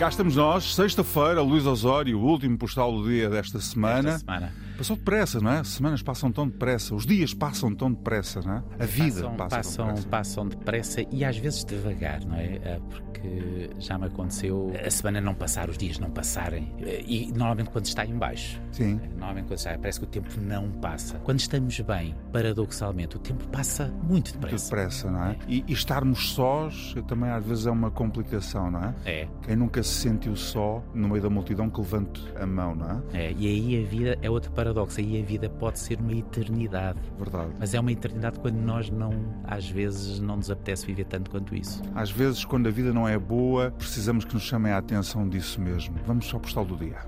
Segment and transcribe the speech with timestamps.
[0.00, 4.18] Cá estamos nós, sexta-feira, Luís Osório, o último postal do dia desta semana.
[4.18, 4.50] Semana.
[4.80, 5.58] Passou depressa, não é?
[5.58, 8.62] As semanas passam tão depressa, os dias passam tão depressa, não é?
[8.78, 10.08] A vida passam, passa passam, depressa.
[10.08, 12.58] passam depressa e às vezes devagar, não é?
[12.64, 16.72] Ah, Porque já me aconteceu a semana não passar, os dias não passarem.
[17.06, 18.58] E normalmente quando está em baixo.
[18.72, 18.98] Sim.
[19.18, 21.18] Normalmente quando está, parece que o tempo não passa.
[21.18, 24.64] Quando estamos bem, paradoxalmente, o tempo passa muito Muito depressa.
[24.64, 25.36] depressa, não é?
[25.46, 28.94] E, e estarmos sós também às vezes é uma complicação, não é?
[29.04, 33.02] É, Quem nunca se sentiu só no meio da multidão que levante a mão, não
[33.12, 33.26] é?
[33.26, 33.32] é.
[33.36, 34.69] E aí a vida é outro paradoxo.
[34.98, 37.00] Aí a vida pode ser uma eternidade.
[37.18, 37.50] Verdade.
[37.58, 39.12] Mas é uma eternidade quando nós não,
[39.44, 41.82] às vezes, não nos apetece viver tanto quanto isso.
[41.94, 45.60] Às vezes, quando a vida não é boa, precisamos que nos chamem a atenção disso
[45.60, 45.96] mesmo.
[46.06, 46.98] Vamos ao postal do dia.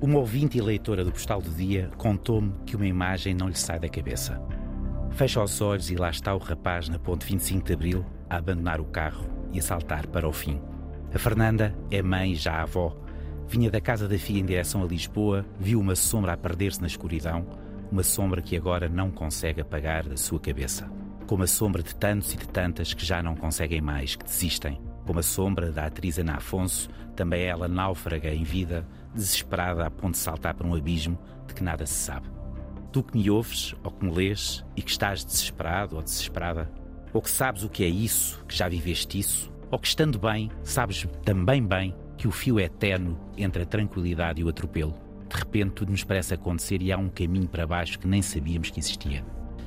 [0.00, 3.80] Uma ouvinte e leitora do Postal do Dia contou-me que uma imagem não lhe sai
[3.80, 4.40] da cabeça.
[5.10, 8.80] Fecha os olhos e lá está o rapaz na ponte 25 de Abril a abandonar
[8.80, 10.60] o carro e a saltar para o fim.
[11.12, 12.96] A Fernanda é mãe, já avó.
[13.48, 16.86] Vinha da casa da filha em direção a Lisboa, viu uma sombra a perder-se na
[16.86, 17.46] escuridão,
[17.90, 20.86] uma sombra que agora não consegue apagar da sua cabeça.
[21.26, 24.78] Como a sombra de tantos e de tantas que já não conseguem mais, que desistem.
[25.06, 30.12] Como a sombra da atriz Ana Afonso, também ela náufraga em vida, desesperada a ponto
[30.12, 32.28] de saltar para um abismo de que nada se sabe.
[32.92, 36.70] Tu que me ouves ou que me lês e que estás desesperado ou desesperada,
[37.14, 40.50] ou que sabes o que é isso, que já viveste isso, ou que estando bem,
[40.62, 44.92] sabes também bem que o fio é terno entre a tranquilidade e o atropelo.
[45.30, 48.70] De repente tudo nos parece acontecer e há um caminho para baixo que nem sabíamos
[48.70, 49.24] que existia.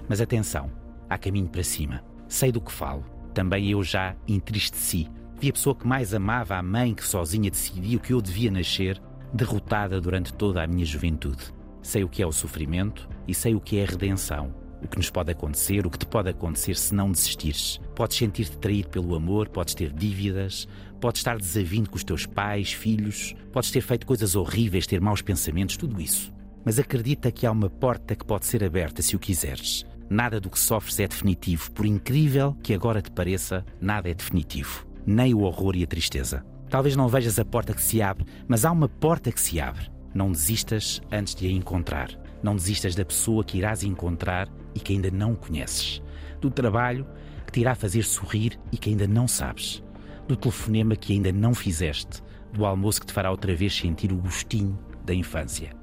[0.09, 0.69] Mas atenção,
[1.09, 2.03] há caminho para cima.
[2.27, 3.05] Sei do que falo.
[3.33, 5.07] Também eu já entristeci.
[5.39, 9.01] Vi a pessoa que mais amava a mãe que sozinha decidiu que eu devia nascer,
[9.33, 11.53] derrotada durante toda a minha juventude.
[11.81, 14.53] Sei o que é o sofrimento e sei o que é a redenção.
[14.83, 17.79] O que nos pode acontecer, o que te pode acontecer se não desistires.
[17.95, 20.67] Podes sentir-te traído pelo amor, podes ter dívidas,
[21.01, 25.21] podes estar desavindo com os teus pais, filhos, podes ter feito coisas horríveis, ter maus
[25.21, 26.31] pensamentos, tudo isso.
[26.63, 29.83] Mas acredita que há uma porta que pode ser aberta se o quiseres.
[30.07, 34.85] Nada do que sofres é definitivo, por incrível que agora te pareça, nada é definitivo.
[35.05, 36.45] Nem o horror e a tristeza.
[36.69, 39.89] Talvez não vejas a porta que se abre, mas há uma porta que se abre.
[40.13, 42.11] Não desistas antes de a encontrar.
[42.43, 46.01] Não desistas da pessoa que irás encontrar e que ainda não conheces.
[46.39, 47.07] Do trabalho
[47.45, 49.81] que te irá fazer sorrir e que ainda não sabes.
[50.27, 52.21] Do telefonema que ainda não fizeste.
[52.53, 55.73] Do almoço que te fará outra vez sentir o gostinho da infância.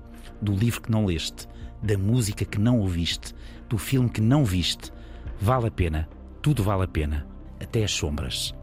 [0.41, 1.49] Do livro que não leste.
[1.83, 3.35] Da música que não ouviste.
[3.69, 4.93] Do filme que não viste.
[5.41, 6.09] Vale a pena.
[6.43, 7.27] Tudo vale a pena.
[7.61, 8.55] Até as sombras.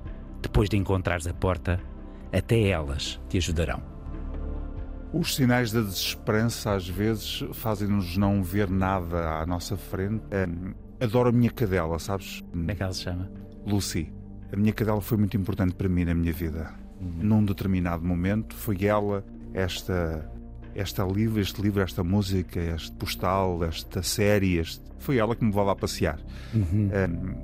[0.41, 1.79] Depois de encontrares a porta,
[2.31, 3.81] até elas te ajudarão.
[5.13, 10.23] Os sinais da desesperança às vezes fazem-nos não ver nada à nossa frente.
[10.33, 12.41] Hum, Adoro a minha cadela, sabes?
[12.51, 13.29] Como é que ela se chama?
[13.65, 14.13] Lucy.
[14.51, 16.73] A minha cadela foi muito importante para mim na minha vida.
[16.99, 20.29] Num determinado momento, foi ela, esta,
[20.75, 24.83] esta livro, este livro, esta música, este postal, esta série, este...
[24.99, 26.19] foi ela que me levava a passear.
[26.53, 26.89] Hum,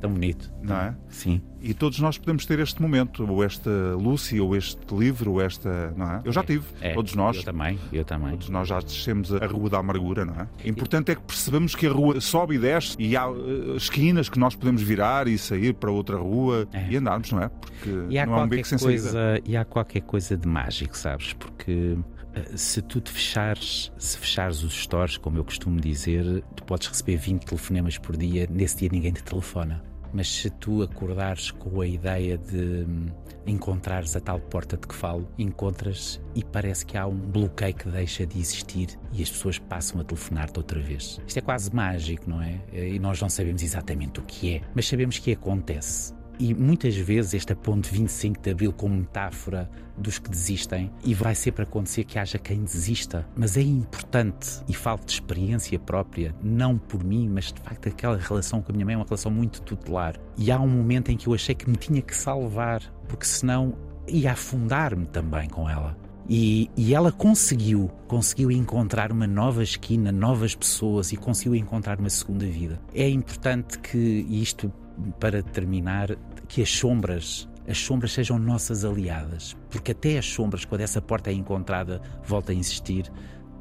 [0.02, 0.52] Tão bonito.
[0.62, 0.96] não é?
[1.10, 1.42] Sim.
[1.62, 5.94] E todos nós podemos ter este momento, ou esta Lucy, ou este livro, ou esta.
[5.96, 6.22] Não é?
[6.26, 7.38] Eu já tive, É, todos nós.
[7.38, 8.32] Eu também, eu também.
[8.32, 10.48] Todos nós já descemos a rua da amargura, não é?
[10.66, 14.28] O importante é que percebamos que a rua sobe e desce e há eh, esquinas
[14.28, 16.88] que nós podemos virar e sair para outra rua É.
[16.90, 17.50] e andarmos, não é?
[17.50, 19.02] Porque E há, não é um beco sem saída.
[19.04, 21.34] coisa, e há qualquer coisa de mágico, sabes?
[21.34, 21.96] Porque
[22.56, 27.18] se tu te fechares, se fechares os stores, como eu costumo dizer, tu podes receber
[27.18, 29.84] 20 telefonemas por dia, nesse dia ninguém te telefona.
[30.14, 33.08] Mas se tu acordares com a ideia de hum,
[33.46, 37.90] encontrares a tal porta de que falo, encontras e parece que há um bloqueio que
[37.90, 41.20] deixa de existir e as pessoas passam a telefonar-te outra vez.
[41.26, 42.60] Isto é quase mágico, não é?
[42.74, 46.14] E nós não sabemos exatamente o que é, mas sabemos que acontece.
[46.40, 51.36] E muitas vezes esta ponte 25 de Abril como metáfora dos que desistem e vai
[51.36, 53.28] sempre acontecer que haja quem desista.
[53.36, 58.18] Mas é importante e falo de experiência própria, não por mim, mas de facto aquela
[58.18, 60.16] relação com a minha mãe é uma relação muito tutelar.
[60.38, 63.76] E há um momento em que eu achei que me tinha que salvar, porque senão
[64.08, 65.96] ia afundar-me também com ela.
[66.30, 72.10] E, e ela conseguiu, conseguiu encontrar uma nova esquina, novas pessoas e conseguiu encontrar uma
[72.10, 72.80] segunda vida.
[72.94, 73.98] É importante que
[74.30, 74.72] isto
[75.20, 76.16] para terminar,
[76.48, 81.30] que as sombras, as sombras sejam nossas aliadas, porque até as sombras, quando essa porta
[81.30, 83.12] é encontrada, volta a insistir,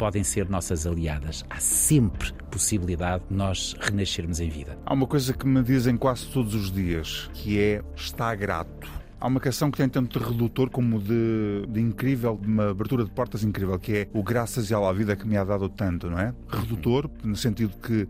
[0.01, 1.45] podem ser nossas aliadas.
[1.51, 4.79] Há sempre possibilidade de nós renascermos em vida.
[4.87, 8.89] Há uma coisa que me dizem quase todos os dias, que é está grato.
[9.21, 13.05] Há uma canção que tem tanto de redutor como de, de incrível, de uma abertura
[13.05, 16.09] de portas incrível, que é o Graças e à Vida que me ha dado tanto,
[16.09, 16.33] não é?
[16.49, 18.09] Redutor, no sentido que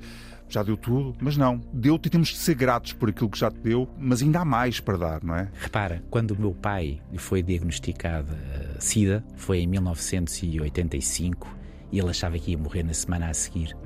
[0.55, 1.61] já deu tudo, mas não.
[1.73, 4.45] Deu-te e temos de ser gratos por aquilo que já te deu, mas ainda há
[4.45, 5.49] mais para dar, não é?
[5.61, 11.61] Repara, quando o meu pai lhe foi diagnosticado uh, SIDA, foi em 1985,
[11.93, 13.77] e ele achava que ia morrer na semana a seguir.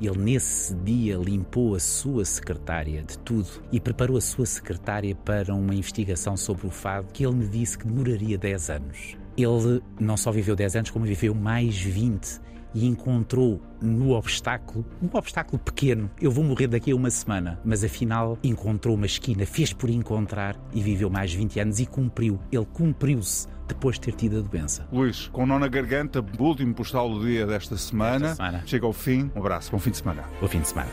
[0.00, 5.54] Ele, nesse dia, limpou a sua secretária de tudo e preparou a sua secretária para
[5.54, 9.16] uma investigação sobre o fado que ele me disse que demoraria 10 anos.
[9.36, 12.40] Ele não só viveu 10 anos, como viveu mais 20
[12.74, 17.84] e encontrou no obstáculo, um obstáculo pequeno, eu vou morrer daqui a uma semana, mas
[17.84, 22.38] afinal encontrou uma esquina, fez por encontrar e viveu mais 20 anos e cumpriu.
[22.50, 24.86] Ele cumpriu-se depois de ter tido a doença.
[24.92, 28.62] Luís, com nó na garganta, último postal do dia desta semana, semana.
[28.66, 29.30] chega ao fim.
[29.34, 30.24] Um abraço, bom fim de semana.
[30.40, 30.90] Bom fim de semana.